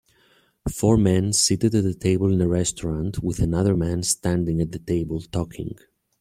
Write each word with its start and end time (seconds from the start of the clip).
Four 0.67 0.97
men 0.97 1.31
seated 1.31 1.75
at 1.75 1.85
a 1.85 1.93
table 1.93 2.33
in 2.33 2.41
a 2.41 2.47
restaurant 2.47 3.21
with 3.21 3.37
another 3.39 3.77
man 3.77 4.01
standing 4.01 4.59
at 4.59 4.71
the 4.71 4.79
table 4.79 5.21
talking. 5.21 5.75